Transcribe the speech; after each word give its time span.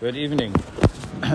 Good 0.00 0.16
evening. 0.16 0.54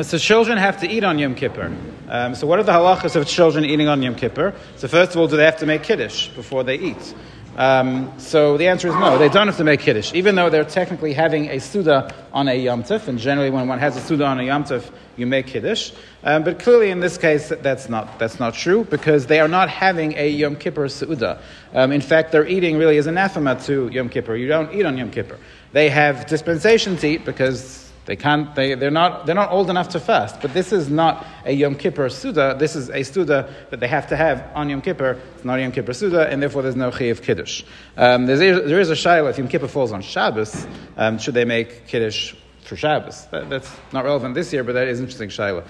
So 0.02 0.18
children 0.18 0.58
have 0.58 0.80
to 0.80 0.90
eat 0.90 1.04
on 1.04 1.19
Yom 1.19 1.35
Kippur. 1.35 1.72
Um, 2.10 2.34
so 2.34 2.48
what 2.48 2.58
are 2.58 2.64
the 2.64 2.72
halachas 2.72 3.15
of 3.15 3.27
children 3.27 3.64
eating 3.64 3.88
on 3.88 4.02
Yom 4.02 4.15
Kippur? 4.15 4.55
So 4.78 4.88
first 4.88 5.12
of 5.12 5.18
all, 5.18 5.28
do 5.28 5.38
they 5.38 5.46
have 5.46 5.60
to 5.60 5.68
make 5.68 5.84
kiddush 5.84 6.30
before 6.30 6.64
they 6.64 6.80
eat? 6.80 7.14
Um, 7.56 8.12
so 8.18 8.58
the 8.58 8.68
answer 8.68 8.88
is 8.88 8.96
no, 8.96 9.20
they 9.20 9.30
don't 9.30 9.46
have 9.46 9.58
to 9.58 9.64
make 9.64 9.82
kiddush, 9.82 10.12
even 10.16 10.34
though 10.34 10.50
they're 10.50 10.66
technically 10.66 11.14
having 11.14 11.50
a 11.50 11.60
suda 11.60 12.12
on 12.34 12.48
a 12.48 12.56
yom 12.56 12.82
tov, 12.82 13.08
and 13.08 13.20
generally 13.20 13.52
when 13.52 13.68
one 13.68 13.78
has 13.78 13.96
a 13.96 14.01
suda 14.01 14.26
on 14.26 14.40
a 14.40 14.44
yom 14.44 14.63
tov, 14.63 14.90
you 15.16 15.28
make 15.28 15.46
kiddush. 15.46 15.92
Um, 16.23 16.43
but 16.43 16.57
clearly 16.57 16.89
in 16.89 17.00
this 17.00 17.20
case, 17.20 17.54
that's 17.61 17.88
not, 17.88 18.18
that's 18.18 18.39
not 18.39 18.55
true, 18.55 18.84
because 18.86 19.27
they 19.27 19.39
are 19.39 19.47
not 19.47 19.70
having 19.70 20.18
a 20.18 20.27
Yom 20.27 20.55
Kippur 20.55 20.89
suda. 20.89 21.39
Um, 21.75 21.91
in 21.91 22.02
fact, 22.02 22.32
their 22.32 22.47
eating 22.47 22.77
really 22.79 22.97
is 22.97 23.05
anathema 23.05 23.59
to 23.66 23.88
Yom 23.89 24.09
Kippur. 24.09 24.36
You 24.36 24.47
don't 24.47 24.73
eat 24.73 24.86
on 24.88 24.97
Yom 24.97 25.11
Kippur. 25.11 25.38
They 25.71 25.89
have 25.89 26.25
dispensation 26.25 26.97
to 26.97 27.07
eat 27.07 27.23
because 27.23 27.84
they 28.05 28.15
can't, 28.15 28.53
they, 28.53 28.75
they're, 28.75 28.91
not, 28.91 29.25
they're 29.25 29.35
not 29.35 29.51
old 29.51 29.69
enough 29.69 29.89
to 29.89 29.99
fast. 29.99 30.39
But 30.41 30.53
this 30.53 30.71
is 30.71 30.89
not 30.89 31.25
a 31.43 31.52
Yom 31.52 31.75
Kippur 31.75 32.09
Suda. 32.09 32.55
This 32.57 32.75
is 32.75 32.89
a 32.89 33.03
Suda 33.03 33.52
that 33.71 33.80
they 33.80 33.88
have 33.88 34.07
to 34.09 34.16
have 34.16 34.52
on 34.53 34.70
Yom 34.70 34.81
Kippur. 34.81 35.20
It's 35.35 35.43
not 35.43 35.57
a 35.57 35.61
Yom 35.63 35.71
Kippur 35.71 35.93
Suda, 35.93 36.30
and 36.30 36.41
therefore 36.41 36.61
there's 36.61 36.75
no 36.75 36.91
Chiyuv 36.91 37.23
Kiddush. 37.23 37.63
Um, 37.97 38.27
there 38.27 38.80
is 38.80 38.89
a 38.89 38.94
Shaila, 38.94 39.31
if 39.31 39.38
Yom 39.38 39.47
Kippur 39.47 39.67
falls 39.67 39.91
on 39.91 40.02
Shabbos, 40.02 40.67
um, 40.97 41.17
should 41.17 41.33
they 41.33 41.45
make 41.45 41.88
Kiddush 41.88 42.35
for 42.61 42.75
Shabbos? 42.75 43.25
That, 43.27 43.49
that's 43.49 43.71
not 43.91 44.05
relevant 44.05 44.35
this 44.35 44.53
year, 44.53 44.63
but 44.63 44.73
that 44.73 44.88
is 44.88 44.99
interesting 44.99 45.30
Shaila. 45.30 45.66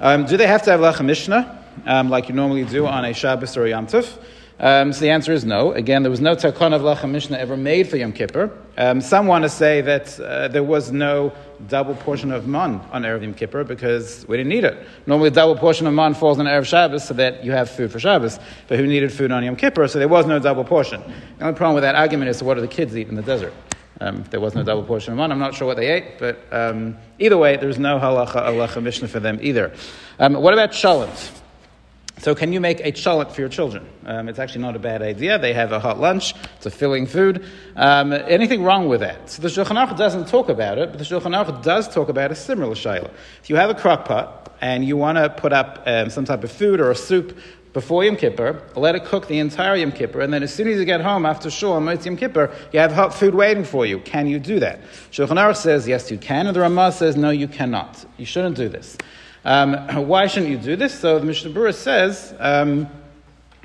Um, 0.00 0.24
do 0.24 0.36
they 0.36 0.46
have 0.46 0.62
to 0.62 0.70
have 0.70 0.80
Lechem 0.80 1.06
Mishneh, 1.06 1.86
um, 1.86 2.08
like 2.08 2.28
you 2.28 2.34
normally 2.34 2.64
do 2.64 2.86
on 2.86 3.04
a 3.04 3.12
Shabbos 3.12 3.56
or 3.56 3.66
a 3.66 3.70
Yom 3.70 3.86
Tov? 3.86 4.18
Um, 4.60 4.92
so 4.92 5.00
the 5.00 5.10
answer 5.10 5.32
is 5.32 5.44
no. 5.44 5.72
Again, 5.72 6.02
there 6.02 6.10
was 6.10 6.20
no 6.20 6.36
takon 6.36 6.72
of 6.72 6.82
Lechem 6.82 7.10
Mishneh 7.10 7.36
ever 7.36 7.56
made 7.56 7.88
for 7.88 7.96
Yom 7.96 8.12
Kippur. 8.12 8.56
Um, 8.78 9.00
some 9.00 9.26
want 9.26 9.42
to 9.42 9.48
say 9.48 9.80
that 9.80 10.18
uh, 10.20 10.48
there 10.48 10.62
was 10.62 10.92
no 10.92 11.32
double 11.66 11.94
portion 11.96 12.30
of 12.30 12.46
man 12.46 12.80
on 12.92 13.02
Erev 13.02 13.22
Yom 13.22 13.34
Kippur 13.34 13.64
because 13.64 14.24
we 14.28 14.36
didn't 14.36 14.50
need 14.50 14.62
it. 14.62 14.86
Normally, 15.06 15.28
a 15.28 15.32
double 15.32 15.56
portion 15.56 15.88
of 15.88 15.94
man 15.94 16.14
falls 16.14 16.38
on 16.38 16.46
Erev 16.46 16.66
Shabbos 16.66 17.04
so 17.04 17.14
that 17.14 17.44
you 17.44 17.50
have 17.50 17.68
food 17.68 17.90
for 17.90 17.98
Shabbos, 17.98 18.38
but 18.68 18.78
who 18.78 18.86
needed 18.86 19.12
food 19.12 19.32
on 19.32 19.42
Yom 19.42 19.56
Kippur? 19.56 19.88
So 19.88 19.98
there 19.98 20.08
was 20.08 20.24
no 20.26 20.38
double 20.38 20.64
portion. 20.64 21.02
The 21.38 21.46
only 21.46 21.56
problem 21.56 21.74
with 21.74 21.82
that 21.82 21.96
argument 21.96 22.30
is 22.30 22.40
what 22.40 22.54
do 22.54 22.60
the 22.60 22.68
kids 22.68 22.96
eat 22.96 23.08
in 23.08 23.16
the 23.16 23.22
desert? 23.22 23.52
Um, 24.00 24.24
there 24.30 24.40
was 24.40 24.54
no 24.54 24.62
double 24.62 24.84
portion 24.84 25.12
of 25.12 25.18
man. 25.18 25.32
I'm 25.32 25.38
not 25.38 25.54
sure 25.54 25.66
what 25.66 25.76
they 25.76 25.88
ate, 25.88 26.18
but 26.18 26.38
um, 26.52 26.96
either 27.18 27.38
way, 27.38 27.56
there's 27.56 27.78
no 27.78 27.98
halacha, 27.98 28.34
lechem 28.34 28.82
mishneh 28.84 29.08
for 29.08 29.20
them 29.20 29.38
either. 29.42 29.72
Um, 30.20 30.34
what 30.34 30.52
about 30.52 30.70
cholent? 30.70 31.40
So, 32.18 32.34
can 32.34 32.52
you 32.52 32.60
make 32.60 32.80
a 32.80 32.92
cholent 32.92 33.32
for 33.32 33.40
your 33.40 33.50
children? 33.50 33.86
Um, 34.06 34.28
it's 34.28 34.38
actually 34.38 34.62
not 34.62 34.76
a 34.76 34.78
bad 34.78 35.02
idea. 35.02 35.38
They 35.38 35.52
have 35.52 35.72
a 35.72 35.80
hot 35.80 35.98
lunch, 35.98 36.34
it's 36.56 36.66
a 36.66 36.70
filling 36.70 37.06
food. 37.06 37.44
Um, 37.74 38.12
anything 38.12 38.62
wrong 38.62 38.88
with 38.88 39.00
that? 39.00 39.28
So, 39.30 39.42
the 39.42 39.48
Shulchan 39.48 39.76
Aruch 39.76 39.96
doesn't 39.96 40.28
talk 40.28 40.48
about 40.48 40.78
it, 40.78 40.90
but 40.90 40.98
the 40.98 41.04
Shulchan 41.04 41.34
Aruch 41.34 41.62
does 41.62 41.92
talk 41.92 42.08
about 42.08 42.30
a 42.30 42.34
similar 42.34 42.74
shayla. 42.74 43.10
If 43.42 43.50
you 43.50 43.56
have 43.56 43.68
a 43.68 43.74
crock 43.74 44.04
pot 44.04 44.56
and 44.60 44.84
you 44.84 44.96
want 44.96 45.18
to 45.18 45.28
put 45.28 45.52
up 45.52 45.82
um, 45.86 46.08
some 46.08 46.24
type 46.24 46.44
of 46.44 46.52
food 46.52 46.80
or 46.80 46.90
a 46.90 46.94
soup 46.94 47.36
before 47.74 48.04
Yom 48.04 48.16
Kippur, 48.16 48.62
let 48.76 48.94
it 48.94 49.04
cook 49.04 49.26
the 49.26 49.40
entire 49.40 49.74
Yom 49.74 49.90
Kippur, 49.90 50.20
and 50.20 50.32
then 50.32 50.44
as 50.44 50.54
soon 50.54 50.68
as 50.68 50.78
you 50.78 50.84
get 50.84 51.00
home 51.00 51.26
after 51.26 51.50
Shul 51.50 51.72
on 51.72 51.84
Yom 51.84 52.16
Kippur, 52.16 52.50
you 52.72 52.78
have 52.78 52.92
hot 52.92 53.12
food 53.12 53.34
waiting 53.34 53.64
for 53.64 53.84
you. 53.84 53.98
Can 53.98 54.28
you 54.28 54.38
do 54.38 54.60
that? 54.60 54.80
Shulchan 55.10 55.36
Aruch 55.36 55.56
says, 55.56 55.86
yes, 55.86 56.08
you 56.10 56.16
can, 56.16 56.46
and 56.46 56.54
the 56.54 56.60
Ramah 56.60 56.92
says, 56.92 57.16
no, 57.16 57.30
you 57.30 57.48
cannot. 57.48 58.06
You 58.16 58.26
shouldn't 58.26 58.56
do 58.56 58.68
this. 58.68 58.96
Um, 59.44 59.74
why 60.08 60.28
shouldn't 60.28 60.52
you 60.52 60.56
do 60.58 60.76
this? 60.76 60.98
So 60.98 61.18
the 61.18 61.26
Mishnah 61.26 61.50
Berurah 61.50 61.74
says 61.74 62.32
um, 62.38 62.88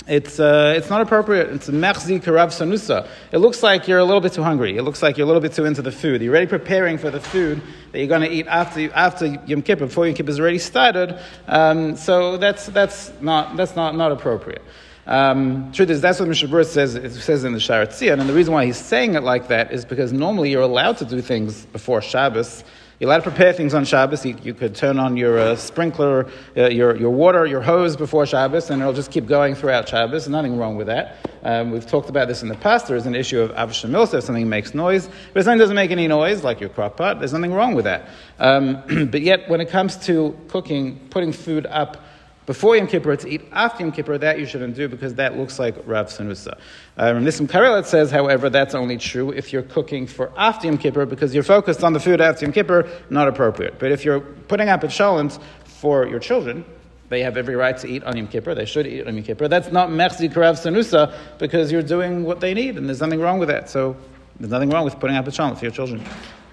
it's, 0.09 0.39
uh, 0.39 0.73
it's 0.75 0.89
not 0.89 1.01
appropriate. 1.01 1.49
It's 1.49 1.69
mechzi 1.69 2.21
karav 2.21 2.47
sanusa. 2.47 3.07
It 3.31 3.37
looks 3.37 3.61
like 3.61 3.87
you're 3.87 3.99
a 3.99 4.03
little 4.03 4.21
bit 4.21 4.33
too 4.33 4.43
hungry. 4.43 4.75
It 4.75 4.83
looks 4.83 5.03
like 5.03 5.17
you're 5.17 5.25
a 5.25 5.27
little 5.27 5.41
bit 5.41 5.53
too 5.53 5.65
into 5.65 5.81
the 5.81 5.91
food. 5.91 6.21
You're 6.21 6.31
already 6.31 6.47
preparing 6.47 6.97
for 6.97 7.11
the 7.11 7.19
food 7.19 7.61
that 7.91 7.99
you're 7.99 8.07
going 8.07 8.21
to 8.21 8.29
eat 8.29 8.47
after, 8.47 8.91
after 8.93 9.27
Yom 9.45 9.61
Kippur, 9.61 9.85
before 9.85 10.07
Yom 10.07 10.15
Kippur 10.15 10.31
is 10.31 10.39
already 10.39 10.57
started. 10.57 11.19
Um, 11.47 11.95
so 11.95 12.37
that's, 12.37 12.65
that's, 12.67 13.13
not, 13.21 13.55
that's 13.55 13.75
not, 13.75 13.95
not 13.95 14.11
appropriate. 14.11 14.63
Um, 15.05 15.71
truth 15.71 15.89
is, 15.89 16.01
that's 16.01 16.19
what 16.19 16.27
Mishnah 16.29 16.49
Berurah 16.49 16.65
says, 16.65 16.93
it 16.93 17.11
says 17.11 17.43
in 17.43 17.53
the 17.53 17.59
Shaar 17.59 17.85
Hatziyun, 17.85 18.19
and 18.19 18.29
the 18.29 18.33
reason 18.33 18.53
why 18.53 18.65
he's 18.65 18.77
saying 18.77 19.15
it 19.15 19.23
like 19.23 19.47
that 19.47 19.71
is 19.71 19.83
because 19.83 20.13
normally 20.13 20.51
you're 20.51 20.61
allowed 20.61 20.97
to 20.97 21.05
do 21.05 21.19
things 21.19 21.65
before 21.67 21.99
Shabbos 22.01 22.63
you're 22.99 23.09
allowed 23.09 23.23
to 23.23 23.29
prepare 23.29 23.53
things 23.53 23.73
on 23.73 23.85
Shabbos. 23.85 24.25
You, 24.25 24.35
you 24.43 24.53
could 24.53 24.75
turn 24.75 24.99
on 24.99 25.15
your 25.15 25.39
uh, 25.39 25.55
sprinkler, 25.55 26.27
uh, 26.57 26.67
your, 26.67 26.97
your 26.97 27.11
water, 27.11 27.45
your 27.45 27.61
hose 27.61 27.95
before 27.95 28.25
Shabbos, 28.25 28.69
and 28.69 28.81
it'll 28.81 28.93
just 28.93 29.09
keep 29.09 29.25
going 29.25 29.55
throughout 29.55 29.87
Shabbos. 29.87 30.27
Nothing 30.27 30.57
wrong 30.57 30.75
with 30.75 30.87
that. 30.87 31.15
Um, 31.43 31.71
we've 31.71 31.87
talked 31.87 32.09
about 32.09 32.27
this 32.27 32.41
in 32.41 32.49
the 32.49 32.55
past. 32.55 32.87
There 32.87 32.97
is 32.97 33.05
an 33.05 33.15
issue 33.15 33.39
of 33.39 33.51
avshamil, 33.51 34.05
so 34.05 34.17
if 34.17 34.25
something 34.25 34.49
makes 34.49 34.73
noise. 34.73 35.07
But 35.31 35.39
if 35.39 35.45
something 35.45 35.59
doesn't 35.59 35.77
make 35.77 35.91
any 35.91 36.09
noise, 36.09 36.43
like 36.43 36.59
your 36.59 36.69
crock 36.69 36.97
pot, 36.97 37.19
there's 37.19 37.31
nothing 37.31 37.53
wrong 37.53 37.73
with 37.73 37.85
that. 37.85 38.09
Um, 38.37 39.07
but 39.11 39.21
yet, 39.21 39.47
when 39.47 39.61
it 39.61 39.69
comes 39.69 39.95
to 40.07 40.37
cooking, 40.49 40.99
putting 41.09 41.31
food 41.31 41.67
up, 41.67 42.03
before 42.49 42.75
Yom 42.75 42.87
Kippur 42.87 43.15
to 43.15 43.29
eat 43.29 43.43
after 43.51 43.83
Yom 43.83 43.91
Kippur, 43.91 44.17
that 44.17 44.39
you 44.39 44.47
shouldn't 44.47 44.75
do 44.75 44.87
because 44.87 45.13
that 45.13 45.37
looks 45.37 45.59
like 45.59 45.75
Rav 45.85 46.07
Sanusa. 46.07 46.57
Um, 46.97 47.23
Nissim 47.23 47.45
Karelitz 47.45 47.85
says, 47.85 48.09
however, 48.09 48.49
that's 48.49 48.73
only 48.73 48.97
true 48.97 49.29
if 49.29 49.53
you're 49.53 49.61
cooking 49.61 50.07
for 50.07 50.33
after 50.35 50.65
Yom 50.65 50.79
Kippur 50.79 51.05
because 51.05 51.35
you're 51.35 51.43
focused 51.43 51.83
on 51.83 51.93
the 51.93 51.99
food 51.99 52.19
after 52.19 52.45
Yom 52.45 52.51
Kippur, 52.51 52.89
not 53.11 53.27
appropriate. 53.27 53.77
But 53.77 53.91
if 53.91 54.03
you're 54.03 54.21
putting 54.21 54.67
up 54.67 54.83
a 54.83 54.87
cholent 54.87 55.39
for 55.63 56.07
your 56.07 56.17
children, 56.17 56.65
they 57.09 57.21
have 57.21 57.37
every 57.37 57.55
right 57.55 57.77
to 57.77 57.87
eat 57.87 58.03
on 58.03 58.17
Yom 58.17 58.27
Kippur. 58.27 58.55
They 58.55 58.65
should 58.65 58.87
eat 58.87 59.05
on 59.05 59.13
Yom 59.13 59.23
Kippur. 59.23 59.47
That's 59.47 59.71
not 59.71 59.89
Mechzi 59.89 60.27
Karav 60.27 60.57
Sanusa 60.57 61.13
because 61.37 61.71
you're 61.71 61.83
doing 61.83 62.23
what 62.23 62.39
they 62.39 62.55
need 62.55 62.79
and 62.79 62.87
there's 62.87 62.99
nothing 62.99 63.19
wrong 63.19 63.37
with 63.37 63.49
that. 63.49 63.69
So 63.69 63.95
there's 64.39 64.49
nothing 64.49 64.71
wrong 64.71 64.85
with 64.85 64.99
putting 64.99 65.17
up 65.17 65.27
a 65.27 65.29
cholent 65.29 65.59
for 65.59 65.65
your 65.65 65.71
children. 65.71 66.03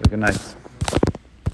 Good 0.07 0.19
night. 0.19 0.55